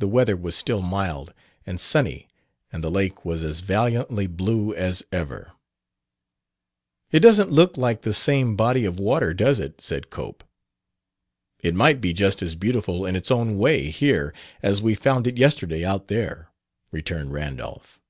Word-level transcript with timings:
The 0.00 0.08
weather 0.08 0.36
was 0.36 0.56
still 0.56 0.82
mild 0.82 1.32
and 1.64 1.78
sunny 1.80 2.26
and 2.72 2.82
the 2.82 2.90
lake 2.90 3.24
was 3.24 3.44
as 3.44 3.60
valiantly 3.60 4.26
blue 4.26 4.74
as 4.74 5.04
ever. 5.12 5.52
"It 7.12 7.20
doesn't 7.20 7.52
look 7.52 7.76
like 7.76 8.02
the 8.02 8.12
same 8.12 8.56
body 8.56 8.84
of 8.84 8.98
water, 8.98 9.32
does 9.32 9.60
it?" 9.60 9.80
said 9.80 10.10
Cope. 10.10 10.42
"It 11.62 11.76
might 11.76 12.00
be 12.00 12.12
just 12.12 12.42
as 12.42 12.56
beautiful 12.56 13.06
in 13.06 13.14
its 13.14 13.30
own 13.30 13.58
way, 13.58 13.90
here, 13.90 14.34
as 14.60 14.82
we 14.82 14.96
found 14.96 15.28
it 15.28 15.38
yesterday, 15.38 15.84
out 15.84 16.08
there," 16.08 16.48
returned 16.90 17.32
Randolph. 17.32 18.00